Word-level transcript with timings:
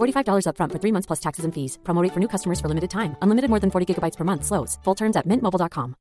$45 0.00 0.46
upfront 0.46 0.72
for 0.72 0.78
three 0.78 0.92
months 0.92 1.06
plus 1.06 1.20
taxes 1.20 1.44
and 1.44 1.52
fees. 1.52 1.78
Promo 1.82 2.06
for 2.12 2.20
new 2.20 2.28
customers 2.28 2.60
for 2.60 2.68
limited 2.68 2.90
time. 2.90 3.16
Unlimited 3.22 3.50
more 3.50 3.60
than 3.60 3.70
40 3.70 3.86
gigabytes 3.86 4.16
per 4.16 4.24
month. 4.24 4.44
Slows. 4.44 4.78
Full 4.84 4.96
terms 4.96 5.16
at 5.16 5.26
mintmobile.com. 5.26 5.94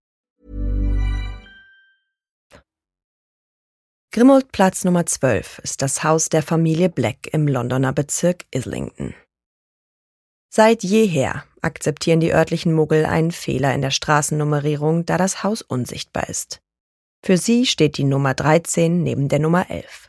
Grimmold-Platz 4.11 4.85
Nummer 4.85 5.05
12 5.05 5.59
ist 5.59 5.83
das 5.83 6.03
Haus 6.03 6.29
der 6.29 6.41
Familie 6.41 6.89
Black 6.89 7.31
im 7.31 7.47
Londoner 7.47 7.93
Bezirk 7.93 8.45
Islington. 8.49 9.13
Seit 10.51 10.83
jeher 10.83 11.43
akzeptieren 11.61 12.19
die 12.19 12.33
örtlichen 12.33 12.73
Muggel 12.73 13.05
einen 13.05 13.31
Fehler 13.31 13.71
in 13.75 13.83
der 13.83 13.91
Straßennummerierung, 13.91 15.05
da 15.05 15.17
das 15.17 15.43
Haus 15.43 15.61
unsichtbar 15.61 16.27
ist. 16.27 16.59
Für 17.23 17.37
sie 17.37 17.67
steht 17.67 17.97
die 17.97 18.03
Nummer 18.03 18.33
13 18.33 19.03
neben 19.03 19.27
der 19.29 19.39
Nummer 19.39 19.69
11. 19.69 20.08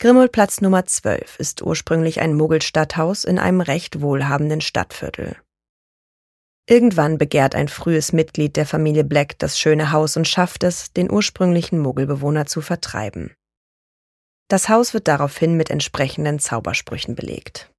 Grimmoldplatz 0.00 0.62
Nummer 0.62 0.86
12 0.86 1.38
ist 1.38 1.60
ursprünglich 1.60 2.22
ein 2.22 2.34
Muggelstadthaus 2.34 3.24
in 3.24 3.38
einem 3.38 3.60
recht 3.60 4.00
wohlhabenden 4.00 4.62
Stadtviertel. 4.62 5.36
Irgendwann 6.66 7.18
begehrt 7.18 7.54
ein 7.54 7.68
frühes 7.68 8.14
Mitglied 8.14 8.56
der 8.56 8.64
Familie 8.64 9.04
Black 9.04 9.38
das 9.38 9.58
schöne 9.58 9.92
Haus 9.92 10.16
und 10.16 10.26
schafft 10.26 10.64
es, 10.64 10.94
den 10.94 11.12
ursprünglichen 11.12 11.78
Muggelbewohner 11.78 12.46
zu 12.46 12.62
vertreiben. 12.62 13.34
Das 14.48 14.70
Haus 14.70 14.94
wird 14.94 15.06
daraufhin 15.06 15.58
mit 15.58 15.68
entsprechenden 15.68 16.38
Zaubersprüchen 16.38 17.14
belegt. 17.14 17.70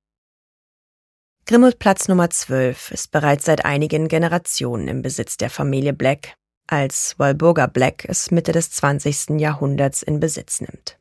Grimmoldplatz 1.48 2.08
Nummer 2.08 2.30
12 2.30 2.92
ist 2.92 3.10
bereits 3.10 3.46
seit 3.46 3.66
einigen 3.66 4.08
Generationen 4.08 4.88
im 4.90 5.02
Besitz 5.02 5.38
der 5.38 5.50
Familie 5.50 5.94
Black, 5.94 6.36
als 6.68 7.18
Walburga 7.18 7.66
Black 7.66 8.06
es 8.08 8.30
Mitte 8.30 8.52
des 8.52 8.70
20. 8.70 9.40
Jahrhunderts 9.40 10.04
in 10.04 10.20
Besitz 10.20 10.62
nimmt. 10.62 11.01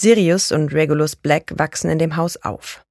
Sirius 0.00 0.52
und 0.52 0.72
Regulus 0.72 1.16
Black 1.16 1.58
wachsen 1.58 1.90
in 1.90 1.98
dem 1.98 2.14
Haus 2.14 2.36
auf. 2.36 2.84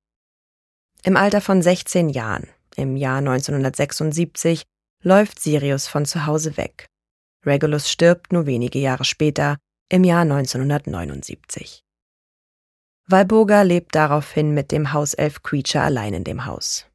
Im 1.03 1.15
Alter 1.15 1.39
von 1.39 1.61
16 1.61 2.09
Jahren, 2.09 2.49
im 2.75 2.97
Jahr 2.97 3.19
1976, 3.19 4.63
läuft 5.03 5.39
Sirius 5.39 5.87
von 5.87 6.03
zu 6.03 6.25
Hause 6.25 6.57
weg. 6.57 6.87
Regulus 7.45 7.89
stirbt 7.89 8.33
nur 8.33 8.45
wenige 8.45 8.79
Jahre 8.79 9.05
später, 9.05 9.57
im 9.89 10.03
Jahr 10.03 10.23
1979. 10.23 11.79
Walburga 13.07 13.61
lebt 13.61 13.95
daraufhin 13.95 14.53
mit 14.53 14.73
dem 14.73 14.91
Hauself 14.91 15.41
Creature 15.43 15.85
allein 15.85 16.13
in 16.13 16.25
dem 16.25 16.43
Haus. 16.43 16.87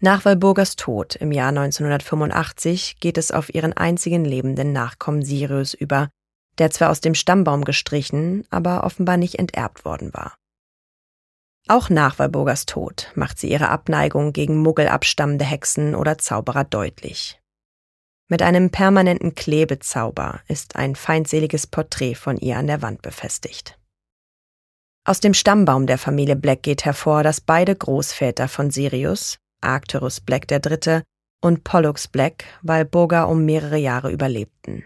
Nach 0.00 0.24
Walburgas 0.24 0.76
Tod 0.76 1.14
im 1.16 1.30
Jahr 1.30 1.50
1985 1.50 3.00
geht 3.00 3.18
es 3.18 3.32
auf 3.32 3.54
ihren 3.54 3.74
einzigen 3.74 4.24
lebenden 4.24 4.72
Nachkommen 4.72 5.22
Sirius 5.22 5.74
über, 5.74 6.08
der 6.58 6.70
zwar 6.70 6.90
aus 6.90 7.00
dem 7.00 7.14
Stammbaum 7.14 7.64
gestrichen, 7.64 8.44
aber 8.50 8.84
offenbar 8.84 9.16
nicht 9.16 9.38
enterbt 9.38 9.84
worden 9.84 10.12
war. 10.12 10.36
Auch 11.68 11.90
nach 11.90 12.18
Walburgas 12.18 12.64
Tod 12.64 13.12
macht 13.14 13.38
sie 13.38 13.50
ihre 13.50 13.68
Abneigung 13.68 14.32
gegen 14.32 14.56
Muggel 14.56 14.88
abstammende 14.88 15.44
Hexen 15.44 15.94
oder 15.94 16.16
Zauberer 16.16 16.64
deutlich. 16.64 17.38
Mit 18.28 18.42
einem 18.42 18.70
permanenten 18.70 19.34
Klebezauber 19.34 20.40
ist 20.48 20.76
ein 20.76 20.96
feindseliges 20.96 21.66
Porträt 21.66 22.14
von 22.14 22.36
ihr 22.36 22.56
an 22.56 22.66
der 22.66 22.82
Wand 22.82 23.02
befestigt. 23.02 23.78
Aus 25.04 25.20
dem 25.20 25.32
Stammbaum 25.32 25.86
der 25.86 25.96
Familie 25.96 26.36
Black 26.36 26.62
geht 26.62 26.84
hervor, 26.84 27.22
dass 27.22 27.40
beide 27.40 27.74
Großväter 27.74 28.48
von 28.48 28.70
Sirius, 28.70 29.38
Arcturus 29.62 30.20
Black 30.20 30.50
III. 30.50 31.02
und 31.42 31.64
Pollux 31.64 32.08
Black, 32.08 32.44
Walburga 32.62 33.24
um 33.24 33.44
mehrere 33.46 33.78
Jahre 33.78 34.10
überlebten. 34.10 34.84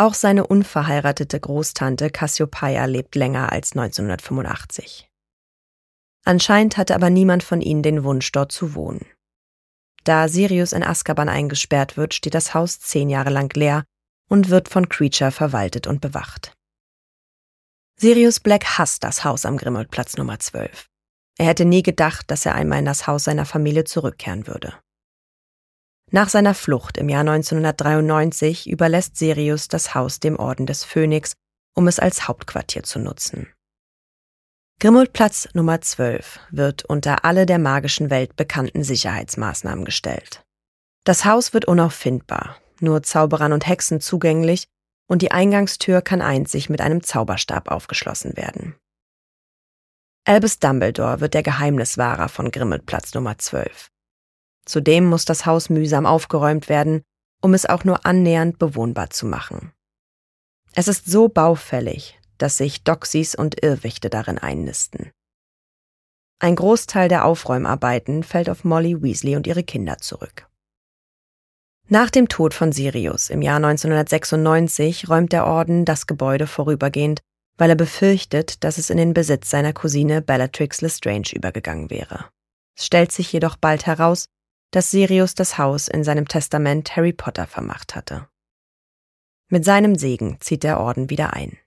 Auch 0.00 0.14
seine 0.14 0.46
unverheiratete 0.46 1.38
Großtante 1.38 2.08
Cassiopeia 2.08 2.86
lebt 2.86 3.16
länger 3.16 3.52
als 3.52 3.72
1985. 3.72 5.10
Anscheinend 6.24 6.78
hatte 6.78 6.94
aber 6.94 7.10
niemand 7.10 7.42
von 7.42 7.60
ihnen 7.60 7.82
den 7.82 8.02
Wunsch, 8.02 8.32
dort 8.32 8.50
zu 8.50 8.74
wohnen. 8.74 9.04
Da 10.04 10.28
Sirius 10.28 10.72
in 10.72 10.82
Azkaban 10.82 11.28
eingesperrt 11.28 11.98
wird, 11.98 12.14
steht 12.14 12.32
das 12.32 12.54
Haus 12.54 12.80
zehn 12.80 13.10
Jahre 13.10 13.28
lang 13.28 13.54
leer 13.54 13.84
und 14.26 14.48
wird 14.48 14.70
von 14.70 14.88
Creature 14.88 15.32
verwaltet 15.32 15.86
und 15.86 16.00
bewacht. 16.00 16.54
Sirius 17.98 18.40
Black 18.40 18.78
hasst 18.78 19.04
das 19.04 19.24
Haus 19.24 19.44
am 19.44 19.58
Grimmoldplatz 19.58 20.16
Nummer 20.16 20.38
12. 20.38 20.86
Er 21.36 21.44
hätte 21.44 21.66
nie 21.66 21.82
gedacht, 21.82 22.30
dass 22.30 22.46
er 22.46 22.54
einmal 22.54 22.78
in 22.78 22.86
das 22.86 23.06
Haus 23.06 23.24
seiner 23.24 23.44
Familie 23.44 23.84
zurückkehren 23.84 24.46
würde. 24.46 24.72
Nach 26.12 26.28
seiner 26.28 26.54
Flucht 26.54 26.98
im 26.98 27.08
Jahr 27.08 27.20
1993 27.20 28.68
überlässt 28.68 29.16
Sirius 29.16 29.68
das 29.68 29.94
Haus 29.94 30.18
dem 30.18 30.36
Orden 30.36 30.66
des 30.66 30.82
Phönix, 30.82 31.34
um 31.74 31.86
es 31.86 32.00
als 32.00 32.26
Hauptquartier 32.26 32.82
zu 32.82 32.98
nutzen. 32.98 33.48
Grimmoldplatz 34.80 35.48
Nummer 35.52 35.80
12 35.80 36.40
wird 36.50 36.84
unter 36.84 37.24
alle 37.24 37.46
der 37.46 37.58
magischen 37.58 38.10
Welt 38.10 38.34
bekannten 38.34 38.82
Sicherheitsmaßnahmen 38.82 39.84
gestellt. 39.84 40.42
Das 41.04 41.24
Haus 41.24 41.54
wird 41.54 41.66
unauffindbar, 41.66 42.56
nur 42.80 43.02
Zauberern 43.02 43.52
und 43.52 43.68
Hexen 43.68 44.00
zugänglich 44.00 44.66
und 45.06 45.22
die 45.22 45.30
Eingangstür 45.30 46.02
kann 46.02 46.22
einzig 46.22 46.70
mit 46.70 46.80
einem 46.80 47.02
Zauberstab 47.02 47.70
aufgeschlossen 47.70 48.36
werden. 48.36 48.74
Albus 50.24 50.58
Dumbledore 50.58 51.20
wird 51.20 51.34
der 51.34 51.42
Geheimniswahrer 51.42 52.28
von 52.28 52.50
Grimmelplatz 52.50 53.14
Nummer 53.14 53.38
12. 53.38 53.90
Zudem 54.70 55.06
muss 55.06 55.24
das 55.24 55.46
Haus 55.46 55.68
mühsam 55.68 56.06
aufgeräumt 56.06 56.68
werden, 56.68 57.02
um 57.42 57.54
es 57.54 57.66
auch 57.66 57.82
nur 57.82 58.06
annähernd 58.06 58.60
bewohnbar 58.60 59.10
zu 59.10 59.26
machen. 59.26 59.72
Es 60.76 60.86
ist 60.86 61.06
so 61.06 61.28
baufällig, 61.28 62.20
dass 62.38 62.56
sich 62.56 62.84
Doxys 62.84 63.34
und 63.34 63.64
Irrwichte 63.64 64.10
darin 64.10 64.38
einnisten. 64.38 65.10
Ein 66.38 66.54
Großteil 66.54 67.08
der 67.08 67.24
Aufräumarbeiten 67.24 68.22
fällt 68.22 68.48
auf 68.48 68.62
Molly 68.62 69.02
Weasley 69.02 69.34
und 69.34 69.48
ihre 69.48 69.64
Kinder 69.64 69.98
zurück. 69.98 70.46
Nach 71.88 72.08
dem 72.08 72.28
Tod 72.28 72.54
von 72.54 72.70
Sirius 72.70 73.28
im 73.28 73.42
Jahr 73.42 73.56
1996 73.56 75.08
räumt 75.08 75.32
der 75.32 75.46
Orden 75.46 75.84
das 75.84 76.06
Gebäude 76.06 76.46
vorübergehend, 76.46 77.22
weil 77.58 77.70
er 77.70 77.76
befürchtet, 77.76 78.62
dass 78.62 78.78
es 78.78 78.88
in 78.88 78.98
den 78.98 79.14
Besitz 79.14 79.50
seiner 79.50 79.72
Cousine 79.72 80.22
Bellatrix 80.22 80.80
Lestrange 80.80 81.32
übergegangen 81.34 81.90
wäre. 81.90 82.26
Es 82.78 82.86
stellt 82.86 83.10
sich 83.10 83.32
jedoch 83.32 83.56
bald 83.56 83.86
heraus, 83.86 84.26
dass 84.70 84.90
Sirius 84.90 85.34
das 85.34 85.58
Haus 85.58 85.88
in 85.88 86.04
seinem 86.04 86.28
Testament 86.28 86.96
Harry 86.96 87.12
Potter 87.12 87.46
vermacht 87.46 87.94
hatte. 87.94 88.28
Mit 89.48 89.64
seinem 89.64 89.96
Segen 89.96 90.36
zieht 90.40 90.62
der 90.62 90.78
Orden 90.78 91.10
wieder 91.10 91.32
ein. 91.32 91.58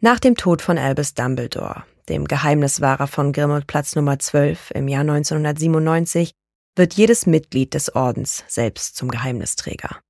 Nach 0.00 0.20
dem 0.20 0.36
Tod 0.36 0.60
von 0.60 0.76
Albus 0.76 1.14
Dumbledore, 1.14 1.84
dem 2.08 2.26
Geheimniswahrer 2.26 3.06
von 3.06 3.32
Grimmauld 3.32 3.66
Nummer 3.96 4.18
12 4.18 4.72
im 4.72 4.88
Jahr 4.88 5.00
1997, 5.00 6.32
wird 6.76 6.94
jedes 6.94 7.26
Mitglied 7.26 7.72
des 7.72 7.94
Ordens 7.94 8.44
selbst 8.46 8.96
zum 8.96 9.08
Geheimnisträger. 9.08 10.00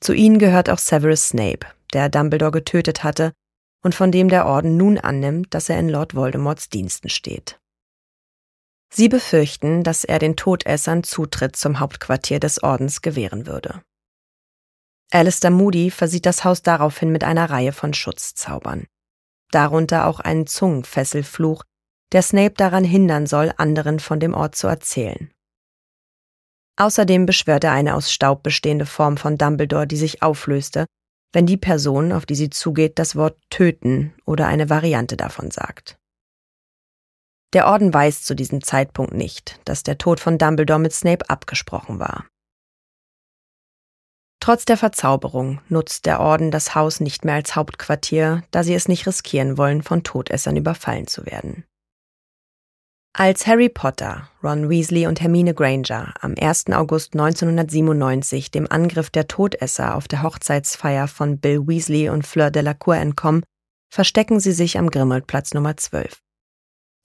Zu 0.00 0.12
ihnen 0.12 0.38
gehört 0.38 0.70
auch 0.70 0.78
Severus 0.78 1.28
Snape, 1.28 1.66
der 1.92 2.08
Dumbledore 2.08 2.52
getötet 2.52 3.02
hatte 3.02 3.32
und 3.82 3.94
von 3.94 4.12
dem 4.12 4.28
der 4.28 4.46
Orden 4.46 4.76
nun 4.76 4.98
annimmt, 4.98 5.54
dass 5.54 5.68
er 5.68 5.78
in 5.78 5.88
Lord 5.88 6.14
Voldemorts 6.14 6.68
Diensten 6.68 7.08
steht. 7.08 7.58
Sie 8.94 9.08
befürchten, 9.08 9.82
dass 9.82 10.04
er 10.04 10.18
den 10.18 10.36
Todessern 10.36 11.02
Zutritt 11.02 11.56
zum 11.56 11.80
Hauptquartier 11.80 12.40
des 12.40 12.62
Ordens 12.62 13.00
gewähren 13.00 13.46
würde. 13.46 13.82
Alistair 15.10 15.50
Moody 15.50 15.90
versieht 15.90 16.26
das 16.26 16.44
Haus 16.44 16.62
daraufhin 16.62 17.10
mit 17.10 17.24
einer 17.24 17.48
Reihe 17.48 17.72
von 17.72 17.94
Schutzzaubern. 17.94 18.86
Darunter 19.50 20.06
auch 20.06 20.20
einen 20.20 20.46
Zungenfesselfluch, 20.46 21.62
der 22.12 22.22
Snape 22.22 22.54
daran 22.54 22.84
hindern 22.84 23.26
soll, 23.26 23.52
anderen 23.56 23.98
von 23.98 24.20
dem 24.20 24.34
Ort 24.34 24.56
zu 24.56 24.66
erzählen. 24.66 25.30
Außerdem 26.76 27.24
beschwört 27.24 27.64
er 27.64 27.72
eine 27.72 27.94
aus 27.94 28.12
Staub 28.12 28.42
bestehende 28.42 28.86
Form 28.86 29.16
von 29.16 29.38
Dumbledore, 29.38 29.86
die 29.86 29.96
sich 29.96 30.22
auflöste, 30.22 30.86
wenn 31.32 31.46
die 31.46 31.56
Person, 31.56 32.12
auf 32.12 32.26
die 32.26 32.34
sie 32.34 32.50
zugeht, 32.50 32.98
das 32.98 33.16
Wort 33.16 33.38
töten 33.48 34.14
oder 34.26 34.46
eine 34.46 34.68
Variante 34.68 35.16
davon 35.16 35.50
sagt. 35.50 35.98
Der 37.52 37.66
Orden 37.66 37.92
weiß 37.92 38.22
zu 38.22 38.34
diesem 38.34 38.62
Zeitpunkt 38.62 39.12
nicht, 39.12 39.60
dass 39.64 39.82
der 39.82 39.98
Tod 39.98 40.20
von 40.20 40.38
Dumbledore 40.38 40.78
mit 40.78 40.92
Snape 40.92 41.28
abgesprochen 41.28 41.98
war. 41.98 42.26
Trotz 44.40 44.64
der 44.64 44.76
Verzauberung 44.76 45.60
nutzt 45.68 46.04
der 46.04 46.18
Orden 46.18 46.50
das 46.50 46.74
Haus 46.74 46.98
nicht 46.98 47.24
mehr 47.24 47.34
als 47.34 47.54
Hauptquartier, 47.54 48.42
da 48.50 48.64
sie 48.64 48.74
es 48.74 48.88
nicht 48.88 49.06
riskieren 49.06 49.56
wollen, 49.56 49.82
von 49.82 50.02
Todessern 50.02 50.56
überfallen 50.56 51.06
zu 51.06 51.26
werden. 51.26 51.64
Als 53.14 53.46
Harry 53.46 53.68
Potter, 53.68 54.30
Ron 54.42 54.70
Weasley 54.70 55.06
und 55.06 55.20
Hermine 55.20 55.52
Granger 55.52 56.14
am 56.20 56.34
1. 56.40 56.70
August 56.72 57.12
1997 57.12 58.50
dem 58.50 58.66
Angriff 58.70 59.10
der 59.10 59.28
Todesser 59.28 59.94
auf 59.94 60.08
der 60.08 60.22
Hochzeitsfeier 60.22 61.06
von 61.06 61.38
Bill 61.38 61.68
Weasley 61.68 62.08
und 62.08 62.26
Fleur 62.26 62.50
Delacour 62.50 62.96
entkommen, 62.96 63.44
verstecken 63.92 64.40
sie 64.40 64.52
sich 64.52 64.78
am 64.78 64.90
Grimmelplatz 64.90 65.52
Nummer 65.52 65.76
12. 65.76 66.21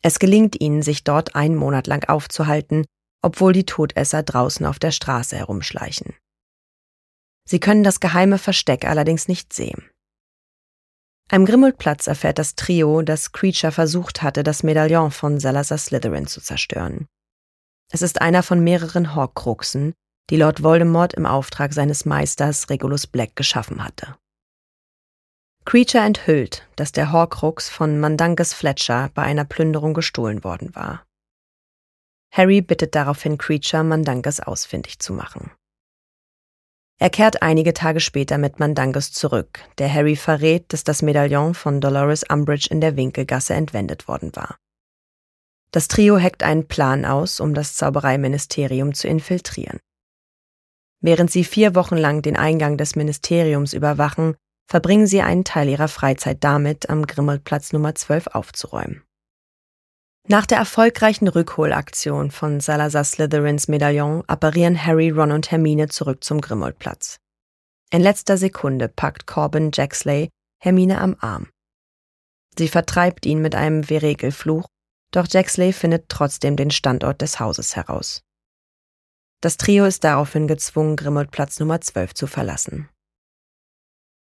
Es 0.02 0.20
gelingt 0.20 0.60
ihnen, 0.62 0.82
sich 0.82 1.04
dort 1.04 1.36
einen 1.36 1.56
Monat 1.56 1.88
lang 1.88 2.08
aufzuhalten, 2.08 2.86
obwohl 3.22 3.54
die 3.54 3.66
Todesser 3.66 4.24
draußen 4.24 4.66
auf 4.66 4.80
der 4.80 4.92
Straße 4.92 5.36
herumschleichen. 5.36 6.16
Sie 7.46 7.60
können 7.60 7.84
das 7.84 8.00
geheime 8.00 8.38
Versteck 8.38 8.86
allerdings 8.86 9.28
nicht 9.28 9.54
sehen. 9.54 9.90
Am 11.30 11.46
Grimmelplatz 11.46 12.08
erfährt 12.08 12.40
das 12.40 12.56
Trio, 12.56 13.02
dass 13.02 13.34
Creature 13.34 13.72
versucht 13.72 14.22
hatte, 14.22 14.44
das 14.44 14.64
Medaillon 14.64 15.12
von 15.12 15.40
Salazar 15.40 15.78
Slytherin 15.78 16.28
zu 16.28 16.42
zerstören. 16.42 17.08
Es 17.92 18.02
ist 18.02 18.22
einer 18.22 18.44
von 18.44 18.64
mehreren 18.64 19.16
Horcruxen, 19.16 19.94
die 20.30 20.38
Lord 20.38 20.64
Voldemort 20.64 21.14
im 21.14 21.26
Auftrag 21.26 21.74
seines 21.74 22.06
Meisters 22.06 22.70
Regulus 22.70 23.08
Black 23.08 23.36
geschaffen 23.36 23.84
hatte. 23.84 24.18
Creature 25.68 26.06
enthüllt, 26.06 26.66
dass 26.78 26.94
der 26.94 27.12
Horcrux 27.12 27.68
von 27.68 28.00
Mandanges 28.00 28.54
Fletcher 28.54 29.12
bei 29.14 29.24
einer 29.24 29.44
Plünderung 29.44 29.94
gestohlen 29.94 30.46
worden 30.46 30.74
war. 30.76 31.06
Harry 32.32 32.62
bittet 32.62 32.96
daraufhin 32.96 33.38
Creature, 33.38 33.84
Mandanges 33.84 34.40
ausfindig 34.40 35.00
zu 35.00 35.12
machen. 35.12 35.52
Er 37.00 37.10
kehrt 37.10 37.42
einige 37.42 37.74
Tage 37.74 38.00
später 38.00 38.38
mit 38.38 38.62
Mandangus 38.62 39.12
zurück, 39.12 39.60
der 39.78 39.94
Harry 39.94 40.16
verrät, 40.16 40.72
dass 40.72 40.86
das 40.86 41.02
Medaillon 41.02 41.54
von 41.54 41.82
Dolores 41.82 42.24
Umbridge 42.24 42.70
in 42.72 42.80
der 42.80 42.96
Winkelgasse 42.96 43.54
entwendet 43.54 44.08
worden 44.08 44.34
war. 44.38 44.56
Das 45.72 45.90
Trio 45.90 46.18
heckt 46.18 46.44
einen 46.44 46.70
Plan 46.70 47.04
aus, 47.04 47.42
um 47.42 47.54
das 47.54 47.76
Zaubereiministerium 47.76 48.94
zu 48.94 49.10
infiltrieren. 49.10 49.82
Während 51.02 51.30
sie 51.30 51.44
vier 51.44 51.76
Wochen 51.76 51.98
lang 51.98 52.22
den 52.22 52.38
Eingang 52.38 52.78
des 52.78 52.96
Ministeriums 52.96 53.74
überwachen, 53.74 54.38
verbringen 54.68 55.08
sie 55.08 55.22
einen 55.22 55.44
Teil 55.44 55.70
ihrer 55.70 55.88
Freizeit 55.88 56.44
damit, 56.44 56.90
am 56.90 57.08
Grimmelplatz 57.08 57.74
Nummer 57.74 57.96
12 57.96 58.28
aufzuräumen. 58.28 59.04
Nach 60.30 60.46
der 60.46 60.58
erfolgreichen 60.58 61.30
Rückholaktion 61.30 62.32
von 62.32 62.60
Salazar 62.60 63.06
Slytherins 63.06 63.70
Medaillon 63.70 64.24
apparieren 64.28 64.86
Harry, 64.86 65.10
Ron 65.10 65.32
und 65.32 65.52
Hermine 65.52 65.88
zurück 65.88 66.22
zum 66.22 66.42
Grimmauld-Platz. 66.42 67.18
In 67.92 68.02
letzter 68.02 68.38
Sekunde 68.38 68.90
packt 68.90 69.26
Corbin 69.26 69.72
Jaxley 69.74 70.30
Hermine 70.62 71.00
am 71.00 71.16
Arm. 71.22 71.48
Sie 72.58 72.68
vertreibt 72.68 73.26
ihn 73.26 73.42
mit 73.42 73.56
einem 73.56 73.86
Veregelfluch, 73.86 74.68
doch 75.12 75.28
Jaxley 75.30 75.72
findet 75.72 76.10
trotzdem 76.10 76.58
den 76.58 76.72
Standort 76.72 77.22
des 77.22 77.40
Hauses 77.40 77.78
heraus. 77.78 78.22
Das 79.40 79.56
Trio 79.56 79.86
ist 79.86 80.04
daraufhin 80.04 80.48
gezwungen, 80.48 80.98
Grimmauld-Platz 80.98 81.62
Nummer 81.62 81.80
12 81.80 82.16
zu 82.16 82.28
verlassen. 82.28 82.90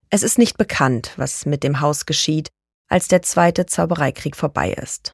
Es 0.09 0.23
ist 0.23 0.37
nicht 0.37 0.57
bekannt, 0.57 1.13
was 1.17 1.45
mit 1.45 1.63
dem 1.63 1.81
Haus 1.81 2.05
geschieht, 2.05 2.49
als 2.87 3.07
der 3.07 3.21
zweite 3.21 3.65
Zaubereikrieg 3.65 4.35
vorbei 4.35 4.71
ist. 4.71 5.11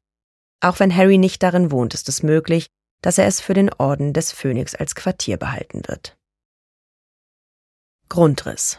Auch 0.60 0.78
wenn 0.78 0.94
Harry 0.94 1.18
nicht 1.18 1.42
darin 1.42 1.70
wohnt, 1.70 1.94
ist 1.94 2.08
es 2.08 2.22
möglich, 2.22 2.66
dass 3.02 3.18
er 3.18 3.26
es 3.26 3.40
für 3.40 3.54
den 3.54 3.72
Orden 3.72 4.12
des 4.12 4.32
Phönix 4.32 4.74
als 4.74 4.94
Quartier 4.94 5.36
behalten 5.36 5.82
wird. 5.86 6.16
Grundriss 8.08 8.78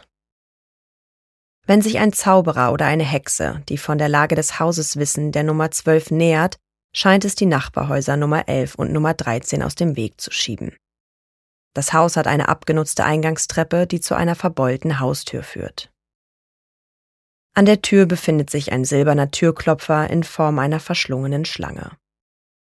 Wenn 1.66 1.82
sich 1.82 1.98
ein 1.98 2.12
Zauberer 2.12 2.72
oder 2.72 2.86
eine 2.86 3.04
Hexe, 3.04 3.62
die 3.68 3.78
von 3.78 3.98
der 3.98 4.08
Lage 4.08 4.34
des 4.34 4.58
Hauses 4.58 4.96
wissen, 4.96 5.32
der 5.32 5.42
Nummer 5.42 5.70
12 5.70 6.12
nähert, 6.12 6.56
scheint 6.94 7.24
es 7.24 7.34
die 7.34 7.46
Nachbarhäuser 7.46 8.16
Nummer 8.16 8.48
11 8.48 8.76
und 8.76 8.92
Nummer 8.92 9.12
13 9.12 9.62
aus 9.62 9.74
dem 9.74 9.96
Weg 9.96 10.20
zu 10.20 10.30
schieben. 10.30 10.74
Das 11.74 11.92
Haus 11.92 12.16
hat 12.16 12.28
eine 12.28 12.48
abgenutzte 12.48 13.04
Eingangstreppe, 13.04 13.86
die 13.88 14.00
zu 14.00 14.14
einer 14.14 14.36
verbeulten 14.36 15.00
Haustür 15.00 15.42
führt. 15.42 15.90
An 17.56 17.66
der 17.66 17.82
Tür 17.82 18.06
befindet 18.06 18.50
sich 18.50 18.72
ein 18.72 18.84
silberner 18.84 19.30
Türklopfer 19.30 20.10
in 20.10 20.24
Form 20.24 20.58
einer 20.58 20.80
verschlungenen 20.80 21.44
Schlange. 21.44 21.92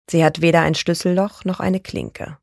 Sie 0.10 0.26
hat 0.26 0.42
weder 0.42 0.62
ein 0.62 0.76
Schlüsselloch 0.76 1.46
noch 1.46 1.62
eine 1.62 1.80
Klinke. 1.80 2.38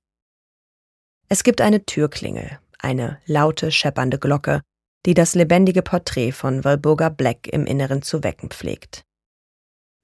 Es 1.28 1.44
gibt 1.44 1.60
eine 1.60 1.84
Türklingel, 1.84 2.58
eine 2.78 3.20
laute, 3.26 3.70
scheppernde 3.70 4.18
Glocke, 4.18 4.62
die 5.04 5.12
das 5.12 5.34
lebendige 5.34 5.82
Porträt 5.82 6.32
von 6.32 6.64
Walburga 6.64 7.10
Black 7.10 7.46
im 7.48 7.66
Inneren 7.66 8.00
zu 8.00 8.24
wecken 8.24 8.48
pflegt. 8.48 9.04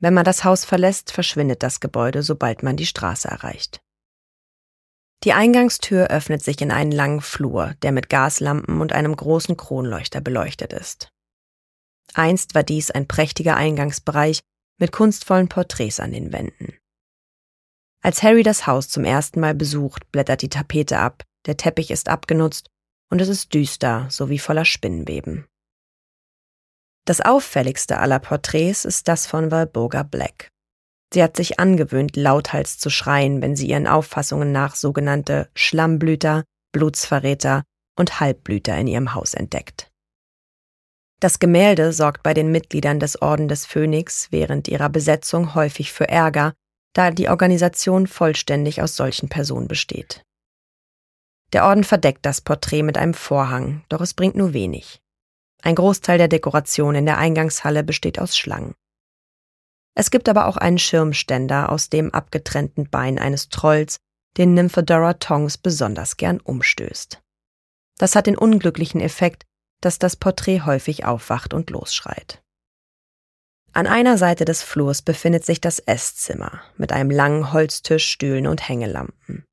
Wenn 0.00 0.12
man 0.12 0.24
das 0.24 0.44
Haus 0.44 0.66
verlässt, 0.66 1.12
verschwindet 1.12 1.62
das 1.62 1.80
Gebäude, 1.80 2.22
sobald 2.22 2.62
man 2.62 2.76
die 2.76 2.84
Straße 2.84 3.26
erreicht. 3.26 3.80
Die 5.22 5.32
Eingangstür 5.32 6.08
öffnet 6.08 6.42
sich 6.42 6.60
in 6.60 6.70
einen 6.70 6.92
langen 6.92 7.22
Flur, 7.22 7.72
der 7.82 7.92
mit 7.92 8.10
Gaslampen 8.10 8.82
und 8.82 8.92
einem 8.92 9.16
großen 9.16 9.56
Kronleuchter 9.56 10.20
beleuchtet 10.20 10.74
ist. 10.74 11.13
Einst 12.12 12.54
war 12.54 12.62
dies 12.62 12.90
ein 12.90 13.08
prächtiger 13.08 13.56
Eingangsbereich 13.56 14.40
mit 14.78 14.92
kunstvollen 14.92 15.48
Porträts 15.48 16.00
an 16.00 16.12
den 16.12 16.32
Wänden. 16.32 16.76
Als 18.02 18.22
Harry 18.22 18.42
das 18.42 18.66
Haus 18.66 18.88
zum 18.88 19.04
ersten 19.04 19.40
Mal 19.40 19.54
besucht, 19.54 20.12
blättert 20.12 20.42
die 20.42 20.50
Tapete 20.50 20.98
ab, 20.98 21.22
der 21.46 21.56
Teppich 21.56 21.90
ist 21.90 22.08
abgenutzt 22.08 22.68
und 23.10 23.20
es 23.20 23.28
ist 23.28 23.54
düster 23.54 24.06
sowie 24.10 24.38
voller 24.38 24.64
Spinnenweben. 24.64 25.46
Das 27.06 27.20
auffälligste 27.20 27.98
aller 27.98 28.18
Porträts 28.18 28.84
ist 28.84 29.08
das 29.08 29.26
von 29.26 29.50
Walburga 29.50 30.02
Black. 30.02 30.48
Sie 31.12 31.22
hat 31.22 31.36
sich 31.36 31.60
angewöhnt, 31.60 32.16
lauthals 32.16 32.78
zu 32.78 32.90
schreien, 32.90 33.40
wenn 33.40 33.56
sie 33.56 33.68
ihren 33.68 33.86
Auffassungen 33.86 34.52
nach 34.52 34.74
sogenannte 34.74 35.48
Schlammblüter, 35.54 36.44
Blutsverräter 36.72 37.62
und 37.96 38.20
Halbblüter 38.20 38.76
in 38.76 38.88
ihrem 38.88 39.14
Haus 39.14 39.34
entdeckt. 39.34 39.90
Das 41.20 41.38
Gemälde 41.38 41.92
sorgt 41.92 42.22
bei 42.22 42.34
den 42.34 42.50
Mitgliedern 42.50 43.00
des 43.00 43.20
Orden 43.22 43.48
des 43.48 43.66
Phönix 43.66 44.28
während 44.30 44.68
ihrer 44.68 44.88
Besetzung 44.88 45.54
häufig 45.54 45.92
für 45.92 46.08
Ärger, 46.08 46.52
da 46.94 47.10
die 47.10 47.28
Organisation 47.28 48.06
vollständig 48.06 48.82
aus 48.82 48.96
solchen 48.96 49.28
Personen 49.28 49.68
besteht. 49.68 50.22
Der 51.52 51.64
Orden 51.64 51.84
verdeckt 51.84 52.26
das 52.26 52.40
Porträt 52.40 52.82
mit 52.82 52.98
einem 52.98 53.14
Vorhang, 53.14 53.84
doch 53.88 54.00
es 54.00 54.14
bringt 54.14 54.34
nur 54.34 54.52
wenig. 54.52 55.00
Ein 55.62 55.76
Großteil 55.76 56.18
der 56.18 56.28
Dekoration 56.28 56.94
in 56.94 57.06
der 57.06 57.18
Eingangshalle 57.18 57.84
besteht 57.84 58.18
aus 58.18 58.36
Schlangen. 58.36 58.74
Es 59.96 60.10
gibt 60.10 60.28
aber 60.28 60.46
auch 60.46 60.56
einen 60.56 60.78
Schirmständer 60.78 61.70
aus 61.70 61.88
dem 61.88 62.12
abgetrennten 62.12 62.90
Bein 62.90 63.18
eines 63.18 63.48
Trolls, 63.48 63.98
den 64.36 64.54
Nymphedora 64.54 65.14
Tongs 65.14 65.56
besonders 65.56 66.16
gern 66.16 66.40
umstößt. 66.40 67.22
Das 67.98 68.16
hat 68.16 68.26
den 68.26 68.36
unglücklichen 68.36 69.00
Effekt, 69.00 69.44
dass 69.80 69.98
das 69.98 70.16
Porträt 70.16 70.62
häufig 70.62 71.04
aufwacht 71.04 71.54
und 71.54 71.70
losschreit. 71.70 72.42
An 73.72 73.86
einer 73.88 74.18
Seite 74.18 74.44
des 74.44 74.62
Flurs 74.62 75.02
befindet 75.02 75.44
sich 75.44 75.60
das 75.60 75.80
Esszimmer 75.80 76.62
mit 76.76 76.92
einem 76.92 77.10
langen 77.10 77.52
Holztisch, 77.52 78.06
Stühlen 78.06 78.46
und 78.46 78.68
Hängelampen. 78.68 79.44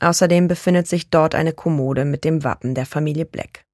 Außerdem 0.00 0.46
befindet 0.46 0.86
sich 0.86 1.10
dort 1.10 1.34
eine 1.34 1.52
Kommode 1.52 2.04
mit 2.04 2.24
dem 2.24 2.44
Wappen 2.44 2.74
der 2.74 2.86
Familie 2.86 3.24
Black. 3.24 3.64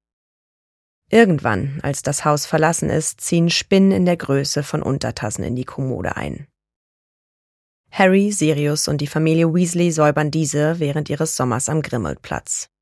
Irgendwann, 1.11 1.79
als 1.83 2.01
das 2.01 2.25
Haus 2.25 2.47
verlassen 2.47 2.89
ist, 2.89 3.21
ziehen 3.21 3.51
Spinnen 3.51 3.91
in 3.91 4.05
der 4.05 4.17
Größe 4.17 4.63
von 4.63 4.81
Untertassen 4.81 5.43
in 5.43 5.55
die 5.55 5.65
Kommode 5.65 6.15
ein. 6.15 6.47
Harry, 7.91 8.31
Sirius 8.31 8.87
und 8.87 9.01
die 9.01 9.07
Familie 9.07 9.53
Weasley 9.53 9.91
säubern 9.91 10.31
diese 10.31 10.79
während 10.79 11.11
ihres 11.11 11.35
Sommers 11.35 11.69
am 11.69 11.83
Grimmelplatz. 11.83 12.72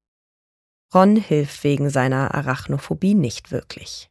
Ron 0.93 1.15
hilft 1.15 1.63
wegen 1.63 1.89
seiner 1.89 2.33
Arachnophobie 2.33 3.13
nicht 3.13 3.51
wirklich. 3.51 4.09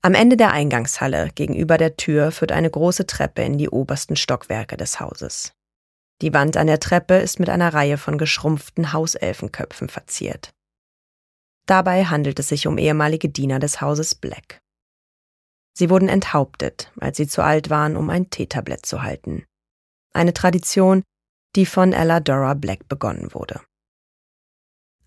Am 0.00 0.14
Ende 0.14 0.36
der 0.36 0.52
Eingangshalle 0.52 1.30
gegenüber 1.34 1.76
der 1.76 1.96
Tür 1.96 2.30
führt 2.30 2.52
eine 2.52 2.70
große 2.70 3.06
Treppe 3.06 3.42
in 3.42 3.58
die 3.58 3.68
obersten 3.68 4.16
Stockwerke 4.16 4.76
des 4.76 5.00
Hauses. 5.00 5.52
Die 6.22 6.32
Wand 6.32 6.56
an 6.56 6.66
der 6.66 6.80
Treppe 6.80 7.14
ist 7.14 7.40
mit 7.40 7.48
einer 7.48 7.74
Reihe 7.74 7.98
von 7.98 8.16
geschrumpften 8.16 8.92
Hauselfenköpfen 8.92 9.88
verziert. 9.88 10.50
Dabei 11.66 12.06
handelt 12.06 12.38
es 12.38 12.48
sich 12.48 12.66
um 12.66 12.78
ehemalige 12.78 13.28
Diener 13.28 13.58
des 13.58 13.80
Hauses 13.80 14.14
Black. 14.14 14.60
Sie 15.76 15.90
wurden 15.90 16.08
enthauptet, 16.08 16.90
als 16.98 17.18
sie 17.18 17.28
zu 17.28 17.42
alt 17.42 17.70
waren, 17.70 17.96
um 17.96 18.08
ein 18.08 18.30
Teetablett 18.30 18.86
zu 18.86 19.02
halten. 19.02 19.44
Eine 20.12 20.32
Tradition, 20.32 21.02
die 21.54 21.66
von 21.66 21.92
Ella 21.92 22.20
Dora 22.20 22.54
Black 22.54 22.88
begonnen 22.88 23.32
wurde. 23.34 23.60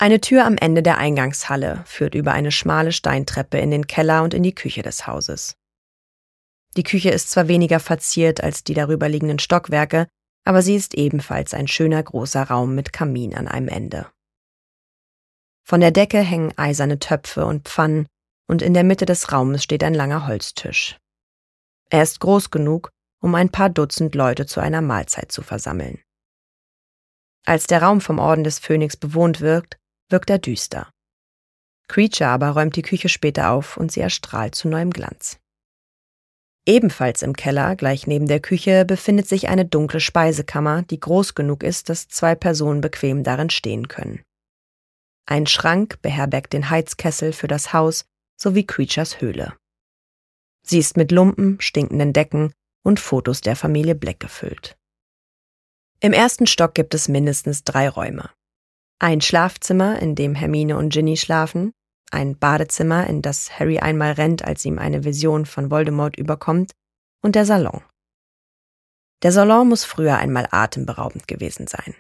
Eine 0.02 0.20
Tür 0.20 0.48
am 0.48 0.58
Ende 0.58 0.82
der 0.82 0.98
Eingangshalle 0.98 1.84
führt 1.86 2.16
über 2.16 2.32
eine 2.32 2.52
schmale 2.52 2.92
Steintreppe 2.92 3.60
in 3.60 3.70
den 3.70 3.86
Keller 3.86 4.24
und 4.24 4.34
in 4.34 4.42
die 4.42 4.56
Küche 4.56 4.82
des 4.82 5.06
Hauses. 5.06 5.58
Die 6.76 6.82
Küche 6.82 7.12
ist 7.12 7.30
zwar 7.30 7.48
weniger 7.48 7.80
verziert 7.80 8.44
als 8.44 8.64
die 8.64 8.74
darüber 8.74 9.08
liegenden 9.08 9.38
Stockwerke, 9.38 10.08
aber 10.44 10.64
sie 10.64 10.76
ist 10.76 10.96
ebenfalls 10.96 11.54
ein 11.54 11.68
schöner 11.68 12.02
großer 12.02 12.42
Raum 12.42 12.74
mit 12.74 12.94
Kamin 12.94 13.36
an 13.36 13.48
einem 13.48 13.68
Ende. 13.68 14.08
Von 15.64 15.82
der 15.82 15.92
Decke 15.92 16.18
hängen 16.18 16.58
eiserne 16.58 16.98
Töpfe 16.98 17.46
und 17.46 17.70
Pfannen 17.70 18.08
und 18.48 18.64
in 18.64 18.74
der 18.74 18.84
Mitte 18.84 19.06
des 19.06 19.32
Raumes 19.32 19.64
steht 19.64 19.84
ein 19.84 19.94
langer 19.94 20.26
Holztisch. 20.26 20.98
Er 21.92 22.02
ist 22.02 22.20
groß 22.22 22.50
genug, 22.50 22.90
um 23.22 23.36
ein 23.36 23.52
paar 23.52 23.70
Dutzend 23.70 24.16
Leute 24.16 24.48
zu 24.48 24.62
einer 24.62 24.82
Mahlzeit 24.82 25.32
zu 25.32 25.44
versammeln. 25.44 26.02
Als 27.46 27.68
der 27.68 27.84
Raum 27.84 28.02
vom 28.02 28.18
Orden 28.18 28.44
des 28.44 28.58
Phönix 28.58 28.98
bewohnt 28.98 29.42
wirkt, 29.42 29.78
wirkt 30.12 30.30
er 30.30 30.40
düster. 30.40 30.92
Creature 31.88 32.30
aber 32.30 32.50
räumt 32.52 32.76
die 32.76 32.84
Küche 32.84 33.10
später 33.10 33.52
auf 33.52 33.78
und 33.78 33.92
sie 33.92 34.00
erstrahlt 34.00 34.56
zu 34.56 34.68
neuem 34.68 34.92
Glanz. 34.92 35.40
Ebenfalls 36.66 37.22
im 37.24 37.36
Keller, 37.36 37.76
gleich 37.76 38.06
neben 38.06 38.28
der 38.28 38.40
Küche, 38.40 38.86
befindet 38.86 39.28
sich 39.28 39.50
eine 39.50 39.66
dunkle 39.66 40.00
Speisekammer, 40.00 40.84
die 40.84 41.00
groß 41.00 41.34
genug 41.34 41.64
ist, 41.64 41.90
dass 41.90 42.08
zwei 42.08 42.36
Personen 42.36 42.82
bequem 42.82 43.24
darin 43.24 43.50
stehen 43.50 43.88
können. 43.88 44.22
Ein 45.26 45.48
Schrank 45.48 46.02
beherbergt 46.02 46.54
den 46.54 46.70
Heizkessel 46.70 47.34
für 47.34 47.48
das 47.48 47.74
Haus 47.74 48.06
sowie 48.40 48.66
Creatures 48.66 49.22
Höhle. 49.22 49.58
Sie 50.64 50.78
ist 50.78 50.98
mit 50.98 51.12
Lumpen, 51.12 51.60
stinkenden 51.60 52.14
Decken 52.14 52.54
und 52.84 53.00
Fotos 53.00 53.42
der 53.42 53.56
Familie 53.56 53.96
Black 53.96 54.20
gefüllt. 54.20 54.78
Im 56.00 56.14
ersten 56.14 56.48
Stock 56.48 56.74
gibt 56.74 56.94
es 56.94 57.08
mindestens 57.08 57.64
drei 57.64 57.90
Räume. 57.90 58.30
Ein 59.04 59.20
Schlafzimmer, 59.20 60.00
in 60.00 60.14
dem 60.14 60.36
Hermine 60.36 60.78
und 60.78 60.94
Ginny 60.94 61.18
schlafen, 61.18 61.74
ein 62.12 62.38
Badezimmer, 62.38 63.08
in 63.08 63.24
das 63.24 63.58
Harry 63.58 63.80
einmal 63.80 64.12
rennt, 64.12 64.46
als 64.46 64.64
ihm 64.64 64.78
eine 64.78 65.04
Vision 65.04 65.48
von 65.48 65.72
Voldemort 65.72 66.18
überkommt, 66.18 66.74
und 67.24 67.34
der 67.34 67.48
Salon. 67.48 67.82
Der 69.24 69.32
Salon 69.32 69.70
muss 69.70 69.86
früher 69.86 70.18
einmal 70.20 70.48
atemberaubend 70.52 71.28
gewesen 71.28 71.66
sein. 71.66 71.96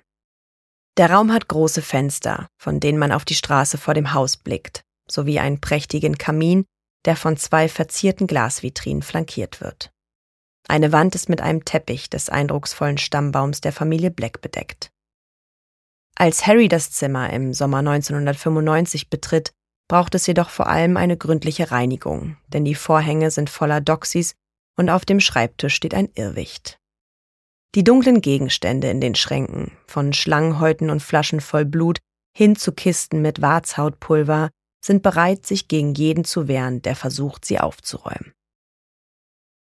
Der 0.95 1.09
Raum 1.09 1.33
hat 1.33 1.47
große 1.47 1.81
Fenster, 1.81 2.47
von 2.61 2.79
denen 2.79 2.99
man 2.99 3.11
auf 3.11 3.25
die 3.25 3.33
Straße 3.33 3.79
vor 3.79 3.95
dem 3.95 4.13
Haus 4.13 4.37
blickt, 4.37 4.83
sowie 5.09 5.39
einen 5.39 5.59
prächtigen 5.59 6.19
Kamin, 6.19 6.65
der 7.05 7.15
von 7.15 7.35
zwei 7.35 7.67
verzierten 7.67 8.27
Glasvitrinen 8.27 9.01
flankiert 9.01 9.59
wird. 9.59 9.89
Eine 10.67 10.91
Wand 10.91 11.15
ist 11.15 11.29
mit 11.29 11.41
einem 11.41 11.65
Teppich 11.65 12.11
des 12.11 12.29
eindrucksvollen 12.29 12.99
Stammbaums 12.99 13.59
der 13.59 13.73
Familie 13.73 14.11
Black 14.11 14.41
bedeckt. 14.41 14.91
Als 16.21 16.45
Harry 16.45 16.67
das 16.67 16.91
Zimmer 16.91 17.33
im 17.33 17.51
Sommer 17.51 17.79
1995 17.79 19.09
betritt, 19.09 19.53
braucht 19.89 20.13
es 20.13 20.27
jedoch 20.27 20.51
vor 20.51 20.67
allem 20.67 20.95
eine 20.95 21.17
gründliche 21.17 21.71
Reinigung, 21.71 22.37
denn 22.49 22.63
die 22.63 22.75
Vorhänge 22.75 23.31
sind 23.31 23.49
voller 23.49 23.81
Doxys 23.81 24.35
und 24.77 24.91
auf 24.91 25.03
dem 25.03 25.19
Schreibtisch 25.19 25.73
steht 25.73 25.95
ein 25.95 26.09
Irrwicht. 26.13 26.77
Die 27.73 27.83
dunklen 27.83 28.21
Gegenstände 28.21 28.91
in 28.91 29.01
den 29.01 29.15
Schränken, 29.15 29.71
von 29.87 30.13
Schlangenhäuten 30.13 30.91
und 30.91 31.01
Flaschen 31.01 31.41
voll 31.41 31.65
Blut 31.65 31.97
hin 32.37 32.55
zu 32.55 32.71
Kisten 32.71 33.23
mit 33.23 33.41
Warzhautpulver, 33.41 34.51
sind 34.85 35.01
bereit, 35.01 35.47
sich 35.47 35.69
gegen 35.69 35.95
jeden 35.95 36.23
zu 36.23 36.47
wehren, 36.47 36.83
der 36.83 36.95
versucht, 36.95 37.45
sie 37.45 37.59
aufzuräumen. 37.59 38.31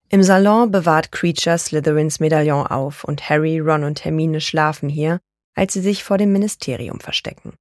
Im 0.07 0.23
Salon 0.23 0.71
bewahrt 0.71 1.11
Creature 1.11 1.57
Slytherins 1.57 2.21
Medaillon 2.21 2.65
auf 2.65 3.03
und 3.03 3.29
Harry, 3.29 3.59
Ron 3.59 3.83
und 3.83 4.05
Hermine 4.05 4.39
schlafen 4.39 4.87
hier, 4.87 5.19
als 5.55 5.73
sie 5.73 5.81
sich 5.81 6.03
vor 6.03 6.17
dem 6.17 6.31
Ministerium 6.31 6.99
verstecken. 6.99 7.55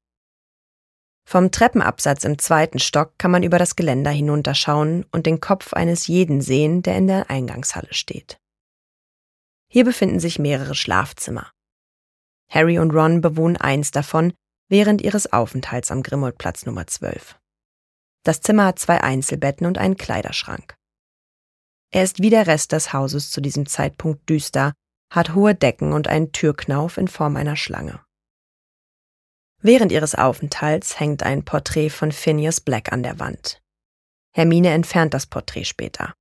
Vom 1.26 1.50
Treppenabsatz 1.50 2.24
im 2.24 2.38
zweiten 2.38 2.78
Stock 2.78 3.14
kann 3.18 3.30
man 3.30 3.42
über 3.42 3.58
das 3.58 3.76
Geländer 3.76 4.10
hinunterschauen 4.10 5.06
und 5.10 5.24
den 5.24 5.40
Kopf 5.40 5.72
eines 5.72 6.06
jeden 6.06 6.42
sehen, 6.42 6.82
der 6.82 6.96
in 6.96 7.06
der 7.06 7.30
Eingangshalle 7.30 7.94
steht. 7.94 8.36
Hier 9.70 9.84
befinden 9.84 10.20
sich 10.20 10.38
mehrere 10.38 10.74
Schlafzimmer. 10.74 11.50
Harry 12.50 12.78
und 12.78 12.90
Ron 12.90 13.20
bewohnen 13.20 13.56
eins 13.56 13.90
davon 13.90 14.34
während 14.68 15.02
ihres 15.02 15.32
Aufenthalts 15.32 15.90
am 15.90 16.02
Grimmauld-Platz 16.02 16.66
Nummer 16.66 16.86
12. 16.86 17.36
Das 18.22 18.40
Zimmer 18.40 18.66
hat 18.66 18.78
zwei 18.78 19.02
Einzelbetten 19.02 19.66
und 19.66 19.78
einen 19.78 19.96
Kleiderschrank. 19.96 20.74
Er 21.90 22.04
ist 22.04 22.20
wie 22.20 22.30
der 22.30 22.46
Rest 22.46 22.72
des 22.72 22.92
Hauses 22.92 23.30
zu 23.30 23.40
diesem 23.40 23.66
Zeitpunkt 23.66 24.28
düster, 24.28 24.72
hat 25.14 25.34
hohe 25.34 25.54
Decken 25.54 25.92
und 25.92 26.08
einen 26.08 26.32
Türknauf 26.32 26.98
in 26.98 27.08
Form 27.08 27.36
einer 27.36 27.56
Schlange. 27.56 28.00
Während 29.60 29.92
ihres 29.92 30.14
Aufenthalts 30.14 30.98
hängt 31.00 31.22
ein 31.22 31.44
Porträt 31.44 31.90
von 31.90 32.12
Phineas 32.12 32.60
Black 32.60 32.92
an 32.92 33.02
der 33.02 33.18
Wand. 33.18 33.62
Hermine 34.34 34.70
entfernt 34.70 35.14
das 35.14 35.26
Porträt 35.26 35.64
später. 35.64 36.12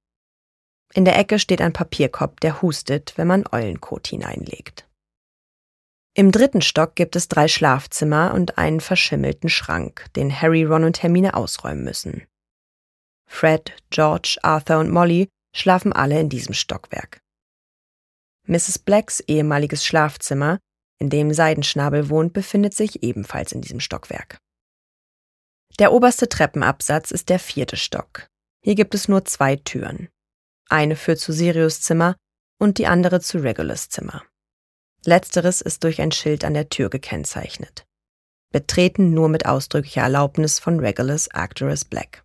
In 0.93 1.05
der 1.05 1.17
Ecke 1.17 1.39
steht 1.39 1.59
ein 1.59 1.73
Papierkorb, 1.73 2.39
der 2.39 2.61
hustet, 2.61 3.13
wenn 3.17 3.27
man 3.27 3.45
Eulenkot 3.51 4.07
hineinlegt. 4.07 4.87
Im 6.15 6.31
dritten 6.31 6.61
Stock 6.61 6.95
gibt 6.95 7.15
es 7.15 7.27
drei 7.27 7.47
Schlafzimmer 7.47 8.35
und 8.35 8.59
einen 8.59 8.79
verschimmelten 8.79 9.49
Schrank, 9.49 10.05
den 10.15 10.29
Harry, 10.41 10.63
Ron 10.63 10.83
und 10.83 11.01
Hermine 11.01 11.33
ausräumen 11.33 11.83
müssen. 11.83 12.27
Fred, 13.27 13.73
George, 13.89 14.37
Arthur 14.43 14.77
und 14.77 14.91
Molly 14.91 15.27
schlafen 15.55 15.91
alle 15.91 16.19
in 16.19 16.29
diesem 16.29 16.53
Stockwerk. 16.53 17.19
Mrs. 18.47 18.79
Blacks 18.79 19.21
ehemaliges 19.21 19.85
Schlafzimmer, 19.85 20.59
in 20.99 21.09
dem 21.09 21.33
Seidenschnabel 21.33 22.09
wohnt, 22.09 22.33
befindet 22.33 22.73
sich 22.73 23.03
ebenfalls 23.03 23.51
in 23.51 23.61
diesem 23.61 23.79
Stockwerk. 23.79 24.37
Der 25.79 25.91
oberste 25.91 26.29
Treppenabsatz 26.29 27.11
ist 27.11 27.29
der 27.29 27.39
vierte 27.39 27.77
Stock. 27.77 28.27
Hier 28.63 28.75
gibt 28.75 28.93
es 28.93 29.07
nur 29.07 29.25
zwei 29.25 29.55
Türen. 29.55 30.09
Eine 30.69 30.95
führt 30.95 31.19
zu 31.19 31.33
Sirius 31.33 31.81
Zimmer 31.81 32.15
und 32.59 32.77
die 32.77 32.87
andere 32.87 33.19
zu 33.21 33.39
Regulus 33.39 33.89
Zimmer. 33.89 34.23
Letzteres 35.05 35.61
ist 35.61 35.83
durch 35.83 35.99
ein 35.99 36.11
Schild 36.11 36.45
an 36.45 36.53
der 36.53 36.69
Tür 36.69 36.89
gekennzeichnet. 36.89 37.85
Betreten 38.51 39.13
nur 39.13 39.29
mit 39.29 39.45
ausdrücklicher 39.45 40.01
Erlaubnis 40.01 40.59
von 40.59 40.79
Regulus 40.79 41.29
Arcturus 41.31 41.83
Black. 41.83 42.22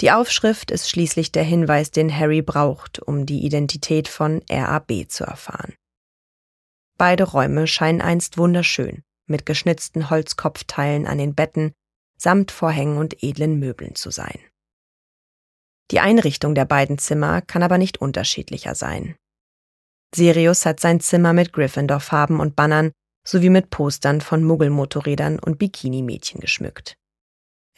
Die 0.00 0.10
Aufschrift 0.10 0.70
ist 0.70 0.90
schließlich 0.90 1.32
der 1.32 1.44
Hinweis, 1.44 1.90
den 1.90 2.14
Harry 2.14 2.42
braucht, 2.42 2.98
um 2.98 3.24
die 3.24 3.44
Identität 3.44 4.08
von 4.08 4.42
RAB 4.50 5.08
zu 5.08 5.24
erfahren. 5.24 5.74
Beide 6.98 7.24
Räume 7.24 7.66
scheinen 7.66 8.02
einst 8.02 8.36
wunderschön, 8.36 9.02
mit 9.26 9.46
geschnitzten 9.46 10.10
Holzkopfteilen 10.10 11.06
an 11.06 11.18
den 11.18 11.34
Betten, 11.34 11.72
samt 12.18 12.50
Vorhängen 12.50 12.98
und 12.98 13.22
edlen 13.22 13.58
Möbeln 13.58 13.94
zu 13.94 14.10
sein. 14.10 14.38
Die 15.90 16.00
Einrichtung 16.00 16.54
der 16.54 16.64
beiden 16.64 16.98
Zimmer 16.98 17.42
kann 17.42 17.62
aber 17.62 17.78
nicht 17.78 17.98
unterschiedlicher 17.98 18.74
sein. 18.74 19.16
Sirius 20.14 20.66
hat 20.66 20.80
sein 20.80 21.00
Zimmer 21.00 21.32
mit 21.32 21.52
Gryffindor-Farben 21.52 22.40
und 22.40 22.56
Bannern 22.56 22.92
sowie 23.26 23.50
mit 23.50 23.70
Postern 23.70 24.20
von 24.20 24.42
Muggelmotorrädern 24.44 25.38
und 25.38 25.58
Bikini-Mädchen 25.58 26.40
geschmückt. 26.40 26.96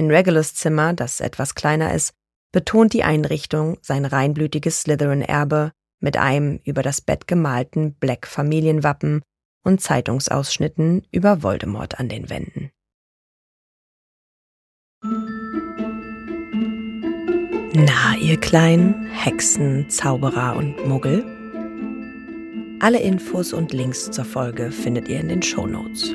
In 0.00 0.12
Regulus 0.12 0.55
Zimmer, 0.55 0.93
das 0.93 1.19
etwas 1.19 1.57
kleiner 1.57 1.93
ist, 1.93 2.12
betont 2.52 2.93
die 2.93 3.02
Einrichtung 3.02 3.78
sein 3.83 4.05
reinblütiges 4.05 4.83
Slytherin-Erbe 4.83 5.73
mit 6.00 6.17
einem 6.17 6.61
über 6.64 6.83
das 6.83 7.00
Bett 7.00 7.26
gemalten 7.26 7.95
Black-Familienwappen 7.95 9.23
und 9.64 9.81
Zeitungsausschnitten 9.81 11.05
über 11.11 11.43
Voldemort 11.43 11.99
an 11.99 12.09
den 12.09 12.31
Wänden. 12.31 12.71
Na, 17.75 18.17
ihr 18.21 18.38
kleinen 18.38 19.07
Hexen, 19.11 19.90
Zauberer 19.90 20.57
und 20.57 20.87
Muggel? 20.87 21.25
Alle 22.81 23.00
Infos 23.00 23.52
und 23.52 23.73
Links 23.73 24.12
zur 24.12 24.25
Folge 24.25 24.71
findet 24.71 25.09
ihr 25.09 25.19
in 25.19 25.28
den 25.28 25.43
Show 25.43 25.67
Notes. 25.67 26.14